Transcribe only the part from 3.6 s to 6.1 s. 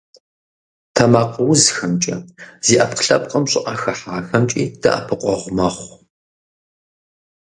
хыхьахэмкӏи дэӏэпыкъуэгъу мэхъу.